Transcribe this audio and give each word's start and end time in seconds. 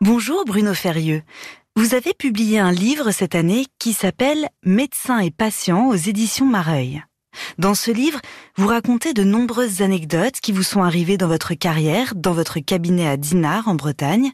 Bonjour 0.00 0.44
Bruno 0.44 0.74
Ferrieux. 0.74 1.22
Vous 1.76 1.94
avez 1.94 2.12
publié 2.12 2.58
un 2.58 2.72
livre 2.72 3.12
cette 3.12 3.34
année 3.34 3.66
qui 3.78 3.92
s'appelle 3.92 4.48
Médecins 4.64 5.20
et 5.20 5.30
patients 5.30 5.88
aux 5.88 5.94
éditions 5.94 6.46
Mareuil. 6.46 7.04
Dans 7.58 7.74
ce 7.74 7.90
livre, 7.90 8.20
vous 8.56 8.66
racontez 8.66 9.14
de 9.14 9.22
nombreuses 9.22 9.82
anecdotes 9.82 10.40
qui 10.40 10.52
vous 10.52 10.62
sont 10.62 10.82
arrivées 10.82 11.16
dans 11.16 11.28
votre 11.28 11.54
carrière, 11.54 12.14
dans 12.16 12.32
votre 12.32 12.58
cabinet 12.58 13.06
à 13.06 13.16
Dinard 13.16 13.68
en 13.68 13.74
Bretagne. 13.74 14.32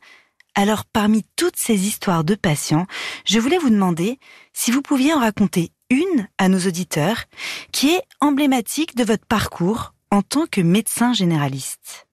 Alors 0.54 0.84
parmi 0.84 1.22
toutes 1.36 1.56
ces 1.56 1.86
histoires 1.86 2.24
de 2.24 2.34
patients, 2.34 2.86
je 3.26 3.38
voulais 3.38 3.58
vous 3.58 3.70
demander 3.70 4.18
si 4.52 4.70
vous 4.70 4.82
pouviez 4.82 5.12
en 5.12 5.20
raconter 5.20 5.70
une 5.94 6.28
à 6.38 6.48
nos 6.48 6.60
auditeurs 6.60 7.24
qui 7.72 7.90
est 7.90 8.02
emblématique 8.20 8.96
de 8.96 9.04
votre 9.04 9.26
parcours 9.26 9.94
en 10.10 10.22
tant 10.22 10.46
que 10.46 10.60
médecin 10.60 11.12
généraliste. 11.12 12.06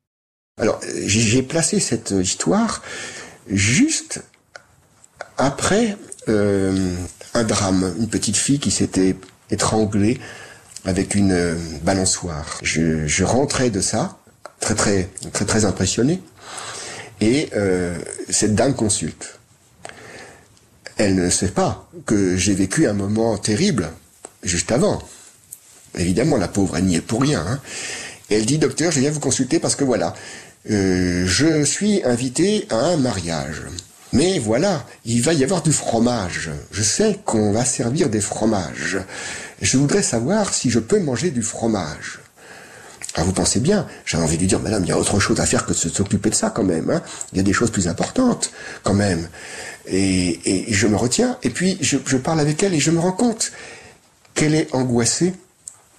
Alors 0.57 0.79
j'ai 1.05 1.43
placé 1.43 1.79
cette 1.79 2.11
histoire 2.11 2.81
juste 3.47 4.23
après 5.37 5.97
euh, 6.29 6.95
un 7.33 7.43
drame, 7.43 7.93
une 7.97 8.07
petite 8.07 8.37
fille 8.37 8.59
qui 8.59 8.71
s'était 8.71 9.15
étranglée 9.49 10.19
avec 10.85 11.15
une 11.15 11.31
euh, 11.31 11.55
balançoire. 11.83 12.59
Je, 12.61 13.23
rentrais 13.23 13.69
de 13.69 13.81
ça, 13.81 14.17
très 14.59 14.75
très 14.75 15.09
très 15.31 15.45
très 15.45 15.65
impressionné, 15.65 16.21
et 17.19 17.49
euh, 17.55 17.97
cette 18.29 18.55
dame 18.55 18.75
consulte. 18.75 19.40
Elle 21.03 21.15
ne 21.15 21.31
sait 21.31 21.47
pas 21.47 21.89
que 22.05 22.37
j'ai 22.37 22.53
vécu 22.53 22.85
un 22.85 22.93
moment 22.93 23.35
terrible 23.35 23.89
juste 24.43 24.71
avant. 24.71 25.01
Évidemment, 25.97 26.37
la 26.37 26.47
pauvre, 26.47 26.77
elle 26.77 26.85
n'y 26.85 26.95
est 26.95 27.01
pour 27.01 27.23
rien. 27.23 27.43
Hein. 27.43 27.59
Elle 28.29 28.45
dit, 28.45 28.59
docteur, 28.59 28.91
je 28.91 28.99
viens 28.99 29.09
vous 29.09 29.19
consulter 29.19 29.57
parce 29.57 29.75
que 29.75 29.83
voilà, 29.83 30.13
euh, 30.69 31.25
je 31.25 31.63
suis 31.63 32.03
invité 32.03 32.67
à 32.69 32.75
un 32.75 32.97
mariage. 32.97 33.63
Mais 34.13 34.37
voilà, 34.37 34.85
il 35.03 35.23
va 35.23 35.33
y 35.33 35.43
avoir 35.43 35.63
du 35.63 35.73
fromage. 35.73 36.51
Je 36.71 36.83
sais 36.83 37.19
qu'on 37.25 37.51
va 37.51 37.65
servir 37.65 38.07
des 38.07 38.21
fromages. 38.21 38.99
Je 39.59 39.77
voudrais 39.77 40.03
savoir 40.03 40.53
si 40.53 40.69
je 40.69 40.77
peux 40.77 40.99
manger 40.99 41.31
du 41.31 41.41
fromage. 41.41 42.20
Ah, 43.15 43.23
vous 43.23 43.33
pensez 43.33 43.59
bien, 43.59 43.87
j'avais 44.05 44.23
envie 44.23 44.37
de 44.37 44.41
lui 44.41 44.47
dire, 44.47 44.59
madame, 44.59 44.83
il 44.83 44.89
y 44.89 44.91
a 44.93 44.97
autre 44.97 45.19
chose 45.19 45.39
à 45.41 45.45
faire 45.45 45.65
que 45.65 45.73
de 45.73 45.77
s'occuper 45.77 46.29
de 46.29 46.35
ça 46.35 46.49
quand 46.49 46.63
même. 46.63 46.89
Hein. 46.89 47.01
Il 47.33 47.37
y 47.37 47.39
a 47.41 47.43
des 47.43 47.51
choses 47.51 47.69
plus 47.69 47.87
importantes 47.87 48.51
quand 48.83 48.93
même. 48.93 49.27
Et, 49.85 50.65
je 50.69 50.87
me 50.87 50.95
retiens, 50.95 51.37
et 51.43 51.49
puis 51.49 51.77
je 51.81 52.17
parle 52.17 52.39
avec 52.39 52.63
elle 52.63 52.73
et 52.73 52.79
je 52.79 52.91
me 52.91 52.99
rends 52.99 53.11
compte 53.11 53.51
qu'elle 54.33 54.55
est 54.55 54.73
angoissée. 54.73 55.33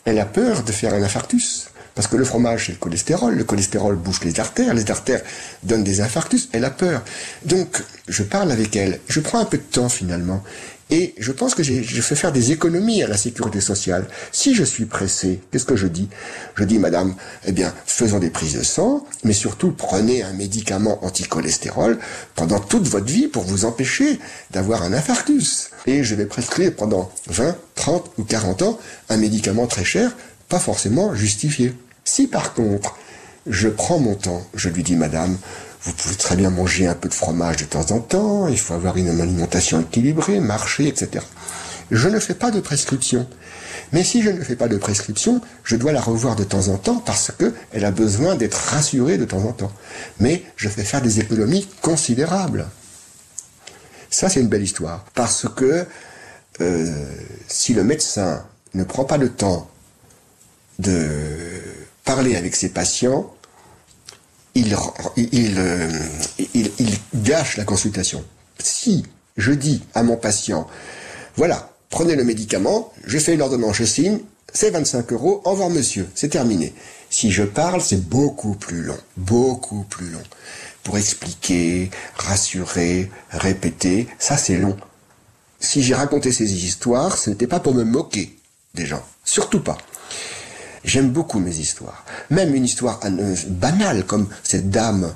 Elle 0.04 0.18
a 0.18 0.24
peur 0.24 0.62
de 0.62 0.72
faire 0.72 0.94
un 0.94 1.02
infarctus. 1.02 1.71
Parce 1.94 2.08
que 2.08 2.16
le 2.16 2.24
fromage, 2.24 2.66
c'est 2.66 2.72
le 2.72 2.78
cholestérol. 2.78 3.34
Le 3.34 3.44
cholestérol 3.44 3.96
bouche 3.96 4.24
les 4.24 4.40
artères. 4.40 4.74
Les 4.74 4.90
artères 4.90 5.22
donnent 5.62 5.84
des 5.84 6.00
infarctus. 6.00 6.48
Elle 6.52 6.64
a 6.64 6.70
peur. 6.70 7.02
Donc, 7.44 7.82
je 8.08 8.22
parle 8.22 8.50
avec 8.50 8.76
elle. 8.76 9.00
Je 9.08 9.20
prends 9.20 9.38
un 9.38 9.44
peu 9.44 9.58
de 9.58 9.62
temps, 9.62 9.88
finalement. 9.88 10.42
Et 10.92 11.14
je 11.18 11.32
pense 11.32 11.54
que 11.54 11.62
je 11.62 12.02
fais 12.02 12.14
faire 12.14 12.32
des 12.32 12.52
économies 12.52 13.02
à 13.02 13.08
la 13.08 13.16
sécurité 13.16 13.62
sociale. 13.62 14.06
Si 14.30 14.54
je 14.54 14.62
suis 14.62 14.84
pressé, 14.84 15.40
qu'est-ce 15.50 15.64
que 15.64 15.74
je 15.74 15.86
dis? 15.86 16.10
Je 16.54 16.64
dis, 16.64 16.78
madame, 16.78 17.14
eh 17.46 17.52
bien, 17.52 17.72
faisons 17.86 18.18
des 18.18 18.28
prises 18.28 18.58
de 18.58 18.62
sang, 18.62 19.06
mais 19.24 19.32
surtout 19.32 19.70
prenez 19.72 20.22
un 20.22 20.34
médicament 20.34 21.02
anti-cholestérol 21.02 21.98
pendant 22.34 22.60
toute 22.60 22.86
votre 22.88 23.06
vie 23.06 23.26
pour 23.26 23.42
vous 23.42 23.64
empêcher 23.64 24.20
d'avoir 24.50 24.82
un 24.82 24.92
infarctus. 24.92 25.70
Et 25.86 26.04
je 26.04 26.14
vais 26.14 26.26
prescrire 26.26 26.76
pendant 26.76 27.10
20, 27.28 27.56
30 27.74 28.10
ou 28.18 28.24
40 28.24 28.60
ans 28.60 28.78
un 29.08 29.16
médicament 29.16 29.66
très 29.66 29.84
cher 29.84 30.14
pas 30.52 30.58
forcément 30.58 31.14
justifié. 31.14 31.72
Si 32.04 32.26
par 32.26 32.52
contre, 32.52 32.98
je 33.46 33.70
prends 33.70 33.98
mon 33.98 34.14
temps, 34.14 34.46
je 34.54 34.68
lui 34.68 34.82
dis, 34.82 34.96
madame, 34.96 35.38
vous 35.82 35.94
pouvez 35.94 36.14
très 36.14 36.36
bien 36.36 36.50
manger 36.50 36.86
un 36.86 36.94
peu 36.94 37.08
de 37.08 37.14
fromage 37.14 37.56
de 37.56 37.64
temps 37.64 37.90
en 37.90 38.00
temps, 38.00 38.48
il 38.48 38.58
faut 38.58 38.74
avoir 38.74 38.98
une 38.98 39.08
alimentation 39.08 39.80
équilibrée, 39.80 40.40
marcher, 40.40 40.88
etc. 40.88 41.24
Je 41.90 42.06
ne 42.06 42.18
fais 42.18 42.34
pas 42.34 42.50
de 42.50 42.60
prescription. 42.60 43.26
Mais 43.92 44.04
si 44.04 44.20
je 44.20 44.28
ne 44.28 44.44
fais 44.44 44.54
pas 44.54 44.68
de 44.68 44.76
prescription, 44.76 45.40
je 45.64 45.76
dois 45.76 45.92
la 45.92 46.02
revoir 46.02 46.36
de 46.36 46.44
temps 46.44 46.68
en 46.68 46.76
temps 46.76 46.98
parce 46.98 47.32
que 47.38 47.54
elle 47.72 47.86
a 47.86 47.90
besoin 47.90 48.34
d'être 48.34 48.60
rassurée 48.74 49.16
de 49.16 49.24
temps 49.24 49.46
en 49.46 49.52
temps. 49.52 49.72
Mais 50.20 50.42
je 50.56 50.68
fais 50.68 50.84
faire 50.84 51.00
des 51.00 51.18
économies 51.20 51.66
considérables. 51.80 52.66
Ça, 54.10 54.28
c'est 54.28 54.40
une 54.40 54.48
belle 54.48 54.64
histoire. 54.64 55.06
Parce 55.14 55.46
que 55.48 55.86
euh, 56.60 57.06
si 57.48 57.72
le 57.72 57.84
médecin 57.84 58.44
ne 58.74 58.84
prend 58.84 59.04
pas 59.04 59.16
le 59.16 59.30
temps 59.30 59.71
de 60.78 61.08
parler 62.04 62.36
avec 62.36 62.54
ses 62.56 62.70
patients, 62.70 63.32
euh, 64.56 65.88
il, 66.46 66.98
gâche 67.14 67.56
la 67.56 67.64
consultation. 67.64 68.24
Si 68.58 69.04
je 69.36 69.52
dis 69.52 69.82
à 69.94 70.02
mon 70.02 70.16
patient, 70.16 70.66
voilà, 71.36 71.70
prenez 71.90 72.16
le 72.16 72.24
médicament, 72.24 72.92
je 73.06 73.18
fais 73.18 73.36
l'ordonnance, 73.36 73.76
je 73.76 73.84
signe, 73.84 74.18
c'est 74.52 74.70
25 74.70 75.12
euros, 75.12 75.40
au 75.44 75.50
revoir 75.52 75.70
monsieur, 75.70 76.08
c'est 76.14 76.28
terminé. 76.28 76.74
Si 77.08 77.30
je 77.30 77.42
parle, 77.42 77.80
c'est 77.80 78.08
beaucoup 78.08 78.54
plus 78.54 78.82
long, 78.82 78.98
beaucoup 79.16 79.84
plus 79.84 80.10
long. 80.10 80.22
Pour 80.82 80.98
expliquer, 80.98 81.90
rassurer, 82.16 83.10
répéter, 83.30 84.08
ça 84.18 84.36
c'est 84.36 84.58
long. 84.58 84.76
Si 85.60 85.82
j'ai 85.82 85.94
raconté 85.94 86.32
ces 86.32 86.52
histoires, 86.64 87.16
ce 87.16 87.30
n'était 87.30 87.46
pas 87.46 87.60
pour 87.60 87.74
me 87.74 87.84
moquer 87.84 88.36
des 88.74 88.84
gens, 88.84 89.02
surtout 89.24 89.60
pas. 89.60 89.78
J'aime 90.84 91.10
beaucoup 91.10 91.38
mes 91.38 91.56
histoires. 91.56 92.04
Même 92.30 92.54
une 92.54 92.64
histoire 92.64 93.00
banale 93.48 94.04
comme 94.04 94.28
cette 94.42 94.70
dame 94.70 95.12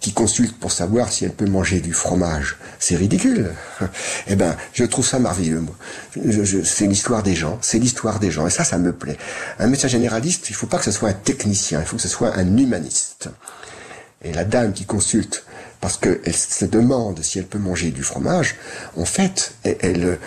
qui 0.00 0.12
consulte 0.12 0.56
pour 0.58 0.72
savoir 0.72 1.10
si 1.10 1.24
elle 1.24 1.32
peut 1.32 1.46
manger 1.46 1.80
du 1.80 1.92
fromage. 1.92 2.56
C'est 2.78 2.96
ridicule. 2.96 3.52
Eh 4.28 4.36
ben, 4.36 4.56
je 4.72 4.84
trouve 4.84 5.06
ça 5.06 5.18
merveilleux. 5.18 5.62
c'est 6.64 6.86
l'histoire 6.86 7.22
des 7.22 7.34
gens. 7.34 7.58
C'est 7.60 7.78
l'histoire 7.78 8.18
des 8.18 8.30
gens. 8.30 8.46
Et 8.46 8.50
ça, 8.50 8.64
ça 8.64 8.78
me 8.78 8.92
plaît. 8.92 9.18
Un 9.58 9.68
médecin 9.68 9.88
généraliste, 9.88 10.48
il 10.50 10.54
faut 10.54 10.66
pas 10.66 10.78
que 10.78 10.84
ce 10.84 10.90
soit 10.90 11.08
un 11.08 11.12
technicien. 11.12 11.80
Il 11.80 11.86
faut 11.86 11.96
que 11.96 12.02
ce 12.02 12.08
soit 12.08 12.36
un 12.36 12.56
humaniste. 12.56 13.28
Et 14.22 14.32
la 14.32 14.44
dame 14.44 14.72
qui 14.72 14.84
consulte 14.84 15.44
parce 15.80 15.96
qu'elle 15.98 16.34
se 16.34 16.64
demande 16.64 17.22
si 17.22 17.38
elle 17.38 17.46
peut 17.46 17.58
manger 17.58 17.90
du 17.90 18.02
fromage, 18.02 18.56
en 18.96 19.04
fait, 19.04 19.54
elle, 19.64 20.18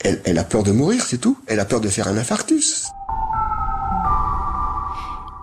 elle, 0.00 0.20
elle 0.24 0.38
a 0.38 0.44
peur 0.44 0.62
de 0.62 0.72
mourir, 0.72 1.04
c'est 1.08 1.18
tout. 1.18 1.38
Elle 1.46 1.60
a 1.60 1.64
peur 1.64 1.80
de 1.80 1.88
faire 1.88 2.08
un 2.08 2.16
infarctus. 2.16 2.86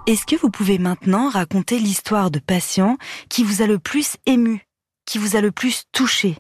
Est-ce 0.09 0.25
que 0.25 0.35
vous 0.35 0.49
pouvez 0.49 0.79
maintenant 0.79 1.29
raconter 1.29 1.77
l'histoire 1.77 2.31
de 2.31 2.39
patient 2.39 2.97
qui 3.29 3.43
vous 3.43 3.61
a 3.61 3.67
le 3.67 3.77
plus 3.77 4.15
ému, 4.25 4.65
qui 5.05 5.19
vous 5.19 5.35
a 5.35 5.39
le 5.39 5.51
plus 5.51 5.83
touché? 5.91 6.35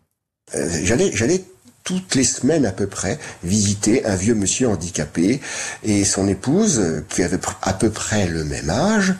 Euh, 0.55 0.67
J'allais, 0.83 1.43
toutes 1.83 2.15
les 2.15 2.23
semaines 2.23 2.65
à 2.65 2.71
peu 2.71 2.87
près 2.87 3.19
visiter 3.43 4.03
un 4.07 4.15
vieux 4.15 4.33
monsieur 4.33 4.69
handicapé 4.69 5.39
et 5.83 6.03
son 6.03 6.27
épouse, 6.27 6.79
euh, 6.79 7.05
qui 7.09 7.21
avait 7.21 7.37
à 7.61 7.73
peu 7.73 7.91
près 7.91 8.27
le 8.27 8.43
même 8.43 8.71
âge, 8.71 9.13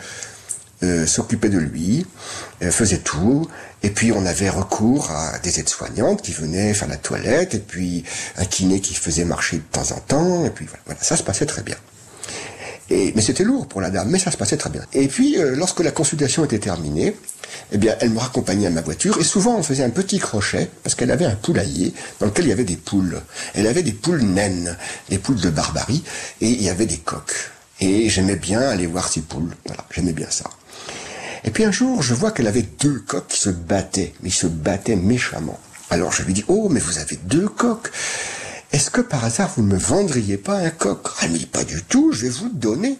euh, 0.82 1.06
s'occupait 1.06 1.50
de 1.50 1.60
lui, 1.60 2.08
faisait 2.60 2.98
tout, 2.98 3.48
et 3.84 3.92
puis 3.92 4.12
on 4.12 4.26
avait 4.26 4.50
recours 4.50 5.12
à 5.12 5.38
des 5.38 5.60
aides-soignantes 5.60 6.24
qui 6.24 6.32
venaient 6.32 6.74
faire 6.74 6.88
la 6.88 6.98
toilette, 6.98 7.54
et 7.54 7.60
puis 7.60 8.04
un 8.38 8.46
kiné 8.46 8.82
qui 8.82 8.96
faisait 8.96 9.26
marcher 9.26 9.58
de 9.58 9.64
temps 9.72 9.92
en 9.92 10.00
temps, 10.00 10.44
et 10.44 10.50
puis 10.50 10.66
voilà 10.66 11.00
ça 11.04 11.16
se 11.16 11.22
passait 11.22 11.46
très 11.46 11.62
bien 11.62 11.78
mais 12.90 13.22
c'était 13.22 13.44
lourd 13.44 13.68
pour 13.68 13.82
la 13.82 13.90
dame, 13.90 14.10
mais 14.10 14.20
ça 14.20 14.32
se 14.32 14.38
passait 14.38 14.58
très 14.58 14.70
bien. 14.70 14.82
Et 14.94 15.08
puis, 15.08 15.38
euh, 15.38 15.56
lorsque 15.56 15.80
la 15.82 15.92
consultation 15.92 16.44
était 16.46 16.60
terminée, 16.60 17.16
eh 17.72 17.78
bien, 17.78 17.96
elle 18.00 18.10
me 18.12 18.20
raccompagnait 18.20 18.68
à 18.68 18.72
ma 18.72 18.82
voiture, 18.82 19.20
et 19.20 19.24
souvent 19.24 19.58
on 19.58 19.64
faisait 19.64 19.84
un 19.84 19.90
petit 19.90 20.20
crochet, 20.20 20.70
parce 20.84 20.96
qu'elle 20.96 21.12
avait 21.12 21.26
un 21.26 21.36
poulailler 21.36 21.94
dans 22.20 22.28
lequel 22.28 22.46
il 22.46 22.50
y 22.50 22.54
avait 22.54 22.64
des 22.64 22.78
poules. 22.78 23.22
Elle 23.54 23.68
avait 23.68 23.84
des 23.84 23.94
poules 23.94 24.22
naines, 24.22 24.78
des 25.10 25.18
poules 25.18 25.40
de 25.40 25.50
barbarie, 25.50 26.04
et 26.42 26.50
il 26.50 26.62
y 26.62 26.70
avait 26.70 26.86
des 26.86 26.98
coques. 26.98 27.52
Et 27.80 28.10
j'aimais 28.10 28.36
bien 28.36 28.62
aller 28.62 28.88
voir 28.88 29.08
ces 29.08 29.22
poules. 29.22 29.56
Voilà, 29.66 29.86
j'aimais 29.92 30.14
bien 30.14 30.30
ça. 30.30 30.46
Et 31.44 31.52
puis 31.52 31.64
un 31.64 31.72
jour, 31.72 32.02
je 32.04 32.14
vois 32.14 32.32
qu'elle 32.32 32.48
avait 32.48 32.66
deux 32.82 33.00
coques 33.00 33.30
qui 33.30 33.40
se 33.40 33.50
battaient, 33.50 34.14
mais 34.22 34.30
se 34.30 34.48
battaient 34.48 34.98
méchamment. 34.98 35.60
Alors 35.90 36.12
je 36.12 36.24
lui 36.24 36.34
dis, 36.34 36.44
oh, 36.48 36.68
mais 36.70 36.80
vous 36.80 36.98
avez 37.00 37.18
deux 37.24 37.48
coques. 37.48 37.92
Est-ce 38.72 38.92
que 38.92 39.02
par 39.02 39.26
hasard 39.26 39.52
vous 39.56 39.64
ne 39.64 39.74
me 39.74 39.80
vendriez 39.80 40.38
pas 40.38 40.58
un 40.58 40.70
coq? 40.70 41.08
Ah 41.22 41.28
mais 41.28 41.40
pas 41.40 41.64
du 41.64 41.84
tout, 41.84 42.12
je 42.12 42.24
vais 42.24 42.30
vous 42.30 42.50
donner. 42.50 42.98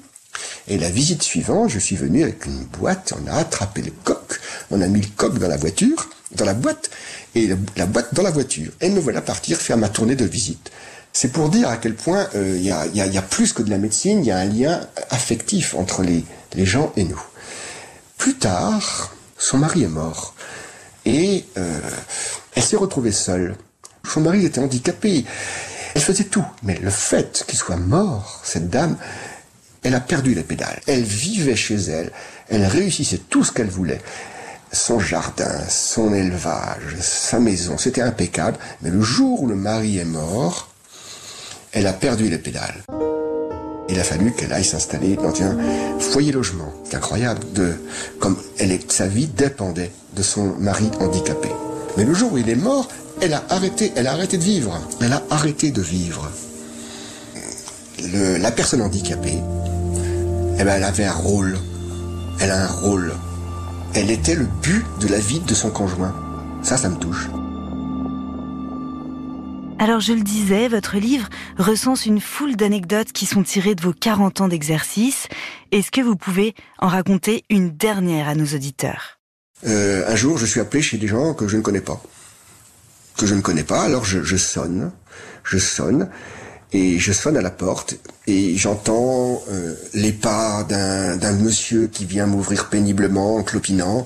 Et 0.68 0.78
la 0.78 0.90
visite 0.90 1.22
suivante, 1.22 1.70
je 1.70 1.80
suis 1.80 1.96
venu 1.96 2.24
avec 2.24 2.46
une 2.46 2.64
boîte, 2.66 3.14
on 3.22 3.28
a 3.28 3.36
attrapé 3.36 3.82
le 3.82 3.92
coq, 4.04 4.40
on 4.72 4.82
a 4.82 4.88
mis 4.88 5.02
le 5.02 5.08
coq 5.16 5.38
dans 5.38 5.48
la 5.48 5.58
voiture, 5.58 6.10
dans 6.34 6.46
la 6.46 6.54
boîte, 6.54 6.90
et 7.36 7.50
la 7.76 7.86
boîte 7.86 8.14
dans 8.14 8.24
la 8.24 8.32
voiture. 8.32 8.72
Et 8.82 8.90
me 8.90 9.00
voilà 9.00 9.22
partir 9.22 9.58
faire 9.58 9.78
ma 9.78 9.90
tournée 9.90 10.16
de 10.16 10.26
visite. 10.26 10.72
C'est 11.14 11.32
pour 11.32 11.50
dire 11.50 11.70
à 11.70 11.78
quel 11.78 11.96
point 11.96 12.28
euh, 12.36 12.56
il 12.58 12.64
y, 12.64 12.72
a, 13.18 13.22
plus 13.22 13.54
que 13.54 13.64
de 13.64 13.70
la 13.70 13.78
médecine, 13.78 14.20
il 14.20 14.26
y 14.26 14.32
a 14.32 14.38
un 14.38 14.46
lien 14.46 14.82
affectif 15.10 15.76
entre 15.76 16.04
les, 16.04 16.24
les 16.54 16.66
gens 16.66 16.94
et 16.96 17.04
nous. 17.04 17.22
Plus 18.18 18.36
tard, 18.36 19.12
son 19.38 19.58
mari 19.58 19.84
est 19.84 19.88
mort. 19.88 20.36
Et 21.06 21.46
euh, 21.58 21.80
elle 22.56 22.64
s'est 22.64 22.78
retrouvée 22.78 23.12
seule. 23.12 23.56
Son 24.10 24.22
mari 24.22 24.46
était 24.46 24.60
handicapé. 24.60 25.24
Elle 25.96 26.02
faisait 26.02 26.26
tout. 26.26 26.46
Mais 26.64 26.80
le 26.82 26.90
fait 26.90 27.44
qu'il 27.48 27.58
soit 27.58 27.78
mort, 27.78 28.42
cette 28.44 28.70
dame, 28.70 28.98
Elle 29.82 29.96
a 29.96 30.02
perdu 30.02 30.34
les 30.34 30.44
pédales. 30.44 30.82
Elle 30.88 31.04
vivait 31.04 31.56
chez 31.56 31.76
elle. 31.76 32.12
Elle 32.50 32.66
réussissait 32.66 33.22
tout 33.30 33.46
ce 33.46 33.54
qu'elle 33.54 33.70
voulait. 33.70 34.02
Son 34.74 35.00
jardin, 35.00 35.58
son 35.70 36.14
élevage, 36.14 36.98
sa 37.00 37.40
maison, 37.40 37.78
c'était 37.78 38.02
impeccable. 38.02 38.58
Mais 38.82 38.90
le 38.90 39.02
jour 39.02 39.44
où 39.44 39.48
le 39.48 39.56
mari 39.56 39.98
est 39.98 40.06
mort, 40.06 40.70
elle 41.72 41.88
a 41.88 41.94
perdu 41.94 42.30
les 42.30 42.38
pédales. 42.40 42.84
Il 43.88 44.00
a 44.00 44.04
fallu 44.04 44.34
qu'elle 44.34 44.52
aille 44.52 44.66
s'installer 44.66 45.16
dans 45.16 45.34
un 45.42 45.58
foyer 46.00 46.32
logement. 46.32 46.74
C'est 46.84 46.98
incroyable 46.98 47.42
comme 48.20 48.38
sa 48.90 49.08
vie 49.08 49.28
dépendait 49.28 49.92
de 50.16 50.22
son 50.22 50.56
mari 50.60 50.92
handicapé. 51.00 51.50
Mais 51.98 52.04
le 52.04 52.14
jour 52.14 52.34
où 52.34 52.38
il 52.38 52.50
est 52.50 52.56
mort, 52.56 52.88
elle 53.22 53.34
a 53.34 53.44
arrêté, 53.50 53.92
elle 53.96 54.08
a 54.08 54.14
arrêté 54.14 54.38
de 54.38 54.44
vivre. 54.44 54.80
Elle 55.02 55.14
a 55.14 55.24
arrêté 55.30 55.72
de 55.72 55.82
vivre. 55.82 56.32
Le, 58.02 58.38
la 58.38 58.52
personne 58.52 58.82
handicapée, 58.82 59.40
eh 60.58 60.64
ben, 60.64 60.76
elle 60.76 60.84
avait 60.84 61.06
un 61.06 61.14
rôle. 61.14 61.58
Elle 62.40 62.52
a 62.52 62.64
un 62.64 62.68
rôle. 62.68 63.14
Elle 63.94 64.12
était 64.12 64.36
le 64.36 64.46
but 64.62 64.86
de 65.02 65.08
la 65.08 65.20
vie 65.20 65.40
de 65.40 65.54
son 65.54 65.70
conjoint. 65.70 66.16
Ça, 66.62 66.78
ça 66.78 66.90
me 66.90 66.96
touche. 66.98 67.28
Alors 69.82 70.02
je 70.02 70.12
le 70.12 70.22
disais, 70.22 70.68
votre 70.68 70.98
livre 70.98 71.30
recense 71.58 72.06
une 72.06 72.20
foule 72.20 72.58
d'anecdotes 72.58 73.14
qui 73.14 73.26
sont 73.26 73.44
tirées 73.44 73.76
de 73.76 73.82
vos 73.82 73.94
40 73.94 74.42
ans 74.42 74.48
d'exercice. 74.50 75.28
Est-ce 75.72 75.90
que 75.90 76.02
vous 76.02 76.18
pouvez 76.18 76.54
en 76.80 76.88
raconter 76.90 77.46
une 77.50 77.72
dernière 77.72 78.28
à 78.28 78.36
nos 78.36 78.46
auditeurs? 78.46 79.20
Euh, 79.66 80.04
Un 80.10 80.16
jour, 80.18 80.38
je 80.38 80.46
suis 80.46 80.60
appelé 80.60 80.82
chez 80.84 80.98
des 80.98 81.08
gens 81.08 81.34
que 81.34 81.48
je 81.48 81.56
ne 81.56 81.62
connais 81.62 81.80
pas. 81.82 82.02
Que 83.20 83.26
je 83.26 83.36
ne 83.36 83.42
connais 83.42 83.66
pas, 83.66 83.82
alors 83.82 84.06
je, 84.06 84.38
sonne. 84.38 84.92
Je 85.44 85.58
sonne. 85.58 86.08
Et 86.72 87.00
je 87.00 87.12
sonne 87.12 87.36
à 87.36 87.42
la 87.42 87.50
porte 87.50 87.96
et 88.28 88.56
j'entends 88.56 89.42
euh, 89.52 89.74
les 89.94 90.14
pas 90.14 90.64
d'un 90.64 91.34
monsieur 91.34 91.88
qui 91.88 92.06
vient 92.06 92.28
m'ouvrir 92.28 92.70
péniblement 92.70 93.36
en 93.36 93.44
clopinant 93.44 94.06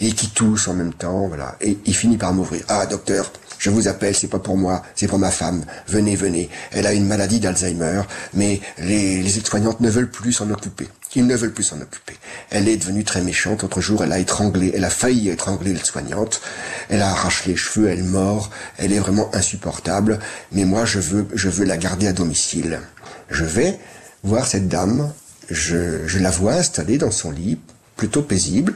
et 0.00 0.10
qui 0.10 0.30
tousse 0.30 0.66
en 0.66 0.74
même 0.74 0.94
temps, 0.94 1.28
voilà. 1.28 1.56
Et 1.60 1.78
il 1.84 1.94
finit 1.94 2.16
par 2.16 2.32
m'ouvrir. 2.32 2.64
Ah, 2.66 2.86
docteur, 2.86 3.30
je 3.60 3.68
vous 3.68 3.88
appelle, 3.88 4.16
c'est 4.16 4.26
pas 4.26 4.38
pour 4.38 4.56
moi, 4.56 4.82
c'est 4.94 5.06
pour 5.06 5.18
ma 5.18 5.30
femme. 5.30 5.66
Venez, 5.86 6.16
venez. 6.16 6.48
Elle 6.72 6.86
a 6.86 6.94
une 6.94 7.06
maladie 7.06 7.40
d'Alzheimer, 7.40 8.00
mais 8.32 8.58
les, 8.78 9.22
les 9.22 9.38
aides-soignantes 9.38 9.80
ne 9.80 9.90
veulent 9.90 10.10
plus 10.10 10.32
s'en 10.32 10.50
occuper. 10.50 10.88
Ils 11.14 11.26
ne 11.26 11.36
veulent 11.36 11.52
plus 11.52 11.64
s'en 11.64 11.78
occuper. 11.78 12.14
Elle 12.48 12.68
est 12.68 12.78
devenue 12.78 13.04
très 13.04 13.20
méchante. 13.20 13.60
L'autre 13.60 13.82
jour, 13.82 14.02
elle 14.02 14.12
a 14.12 14.18
étranglé, 14.18 14.72
elle 14.74 14.84
a 14.84 14.90
failli 14.90 15.28
étrangler 15.28 15.74
l'aide-soignante. 15.74 16.40
Elle 16.88 17.02
a 17.02 17.10
arraché 17.10 17.50
les 17.50 17.56
cheveux, 17.56 17.90
elle 17.90 18.02
mord. 18.02 18.50
Elle 18.78 18.94
est 18.94 18.98
vraiment 18.98 19.28
insupportable. 19.34 20.20
Mais 20.52 20.64
moi, 20.64 20.86
je 20.86 20.98
veux, 20.98 21.28
je 21.34 21.50
veux 21.50 21.66
la 21.66 21.76
garder 21.76 22.06
à 22.06 22.14
domicile. 22.14 22.80
Je 23.28 23.44
vais 23.44 23.78
voir 24.24 24.46
cette 24.46 24.68
dame. 24.68 25.12
Je, 25.50 26.06
je 26.06 26.18
la 26.18 26.30
vois 26.30 26.54
installée 26.54 26.96
dans 26.96 27.10
son 27.10 27.30
lit, 27.30 27.58
plutôt 27.96 28.22
paisible. 28.22 28.72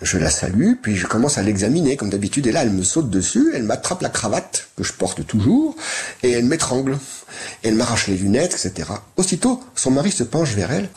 Je 0.00 0.16
la 0.16 0.30
salue, 0.30 0.74
puis 0.80 0.96
je 0.96 1.06
commence 1.06 1.38
à 1.38 1.42
l'examiner 1.42 1.96
comme 1.96 2.10
d'habitude. 2.10 2.46
Et 2.46 2.52
là, 2.52 2.62
elle 2.62 2.70
me 2.70 2.84
saute 2.84 3.10
dessus, 3.10 3.52
elle 3.54 3.64
m'attrape 3.64 4.00
la 4.00 4.08
cravate 4.08 4.68
que 4.76 4.84
je 4.84 4.92
porte 4.92 5.26
toujours, 5.26 5.74
et 6.22 6.30
elle 6.30 6.44
m'étrangle. 6.44 6.96
Elle 7.64 7.74
m'arrache 7.74 8.06
les 8.06 8.16
lunettes, 8.16 8.54
etc. 8.54 8.90
Aussitôt, 9.16 9.60
son 9.74 9.90
mari 9.90 10.12
se 10.12 10.22
penche 10.22 10.54
vers 10.54 10.70
elle. 10.70 10.88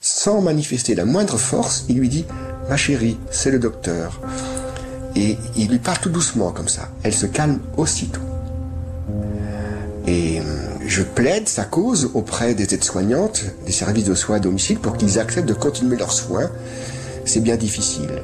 Sans 0.00 0.42
manifester 0.42 0.94
la 0.94 1.04
moindre 1.04 1.38
force, 1.38 1.84
il 1.88 1.98
lui 1.98 2.08
dit 2.08 2.26
«Ma 2.68 2.76
chérie, 2.76 3.16
c'est 3.30 3.50
le 3.50 3.58
docteur». 3.58 4.20
Et 5.16 5.38
il 5.56 5.68
lui 5.68 5.78
parle 5.78 5.98
tout 5.98 6.10
doucement 6.10 6.52
comme 6.52 6.68
ça. 6.68 6.90
Elle 7.02 7.14
se 7.14 7.26
calme 7.26 7.60
aussitôt. 7.76 8.20
Et 10.06 10.40
hum, 10.40 10.46
je 10.86 11.02
plaide 11.02 11.48
sa 11.48 11.64
cause 11.64 12.10
auprès 12.14 12.54
des 12.54 12.74
aides-soignantes, 12.74 13.44
des 13.64 13.72
services 13.72 14.04
de 14.04 14.14
soins 14.14 14.36
à 14.36 14.40
domicile, 14.40 14.78
pour 14.78 14.96
qu'ils 14.96 15.18
acceptent 15.18 15.48
de 15.48 15.54
continuer 15.54 15.96
leurs 15.96 16.12
soins 16.12 16.50
c'est 17.24 17.40
bien 17.40 17.56
difficile. 17.56 18.22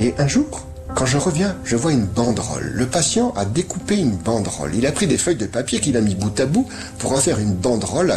Et 0.00 0.14
un 0.18 0.28
jour, 0.28 0.66
quand 0.94 1.06
je 1.06 1.18
reviens, 1.18 1.56
je 1.64 1.76
vois 1.76 1.92
une 1.92 2.04
banderole. 2.04 2.72
Le 2.74 2.86
patient 2.86 3.32
a 3.36 3.44
découpé 3.44 3.96
une 3.96 4.16
banderole. 4.16 4.74
Il 4.74 4.86
a 4.86 4.92
pris 4.92 5.06
des 5.06 5.18
feuilles 5.18 5.36
de 5.36 5.46
papier 5.46 5.80
qu'il 5.80 5.96
a 5.96 6.00
mis 6.00 6.14
bout 6.14 6.38
à 6.40 6.46
bout 6.46 6.66
pour 6.98 7.12
en 7.12 7.16
faire 7.16 7.38
une 7.38 7.54
banderole 7.54 8.12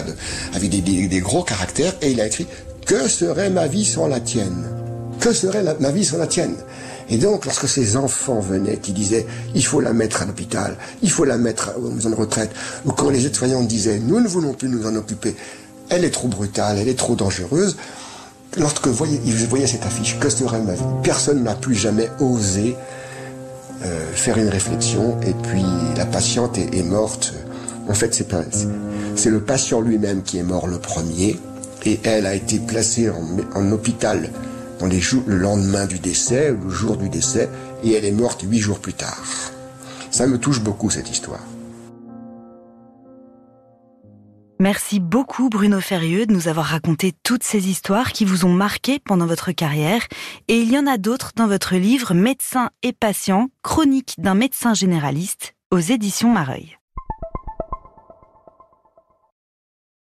avec 0.54 0.70
des, 0.70 1.20
gros 1.20 1.44
caractères 1.44 1.94
et 2.02 2.12
il 2.12 2.22
a 2.22 2.28
écrit 2.28 2.48
Que 2.86 3.08
serait 3.08 3.50
ma 3.50 3.68
vie 3.68 3.86
sans 3.86 4.08
la 4.08 4.20
tienne? 4.20 4.66
Que 5.20 5.34
serait 5.34 5.64
ma 5.80 5.92
vie 5.92 6.06
sans 6.06 6.18
la 6.18 6.28
tienne? 6.28 6.56
Et 7.10 7.18
donc, 7.18 7.46
lorsque 7.46 7.68
ces 7.68 7.98
enfants 7.98 8.40
venaient, 8.40 8.78
qui 8.78 8.94
disaient, 8.94 9.25
il 9.54 9.66
faut 9.66 9.81
la 9.81 9.94
mettre 9.94 10.24
à 10.24 10.25
l'hôpital, 10.25 10.78
il 11.02 11.12
faut 11.12 11.25
la 11.25 11.38
mettre 11.38 11.74
aux 11.78 11.90
maisons 11.90 12.10
de 12.10 12.16
retraite, 12.16 12.52
ou 12.86 12.92
quand 12.92 13.10
les 13.10 13.25
aides-soignantes 13.25 13.68
disaient, 13.68 14.00
nous 14.00 14.22
ne 14.22 14.28
voulons 14.28 14.54
plus 14.54 14.70
nous 14.70 14.88
en 14.88 14.96
occuper, 14.96 15.36
elle 15.90 16.06
est 16.06 16.12
trop 16.12 16.30
brutale, 16.30 16.78
elle 16.80 16.88
est 16.88 16.98
trop 16.98 17.16
dangereuse, 17.16 17.75
lorsque 18.58 18.88
voyez, 18.88 19.20
je 19.26 19.46
voyais 19.46 19.68
cette 19.68 19.86
affiche, 19.86 20.18
que 20.20 20.30
serait 20.30 20.62
ma 20.62 20.74
vie? 20.74 20.84
Personne 21.04 21.44
n'a 21.44 21.56
plus 21.56 21.76
jamais 21.76 22.10
osé 22.20 22.76
euh, 23.84 24.12
faire 24.14 24.38
une 24.38 24.50
réflexion 24.50 25.20
et 25.22 25.34
puis 25.34 25.66
la 25.98 26.06
patiente 26.06 26.58
est, 26.58 26.84
morte. 26.84 27.34
En 27.90 27.94
fait, 27.94 28.14
c'est 28.14 28.28
c'est 29.16 29.30
le 29.30 29.42
patient 29.42 29.82
lui-même 29.82 30.24
qui 30.24 30.38
est 30.38 30.44
mort 30.44 30.68
le 30.68 30.80
premier 30.80 31.38
et 31.86 32.00
elle 32.04 32.26
a 32.26 32.34
été 32.34 32.60
placée 32.60 33.10
en, 33.10 33.72
hôpital 33.72 34.30
le 35.28 35.38
lendemain 35.38 35.86
du 35.86 36.00
décès, 36.00 36.52
le 36.52 36.70
jour 36.70 36.98
du 36.98 37.10
décès, 37.10 37.50
et 37.84 37.94
elle 37.94 38.06
est 38.06 38.12
morte 38.12 38.42
huit 38.44 38.60
jours 38.60 38.80
plus 38.80 38.94
tard. 38.94 39.24
Ça 40.12 40.28
me 40.28 40.38
touche 40.38 40.62
beaucoup 40.62 40.90
cette 40.90 41.10
histoire. 41.10 41.40
Merci 44.63 45.01
beaucoup 45.01 45.50
Bruno 45.50 45.81
Ferrieux 45.81 46.25
de 46.25 46.31
nous 46.31 46.48
avoir 46.48 46.68
raconté 46.68 47.12
toutes 47.24 47.44
ces 47.44 47.68
histoires 47.68 48.13
qui 48.13 48.24
vous 48.24 48.45
ont 48.45 48.54
marqué 48.54 48.98
pendant 48.98 49.25
votre 49.25 49.51
carrière. 49.51 50.07
Et 50.48 50.57
il 50.62 50.71
y 50.71 50.80
en 50.80 50.88
a 50.88 50.98
d'autres 50.98 51.33
dans 51.36 51.48
votre 51.48 51.75
livre 51.75 52.13
Médecin 52.13 52.69
et 52.81 52.94
patient, 52.94 53.50
chronique 53.62 54.15
d'un 54.19 54.36
médecin 54.36 54.74
généraliste 54.74 55.54
aux 55.69 55.80
éditions 55.80 56.30
Mareuil. 56.30 56.77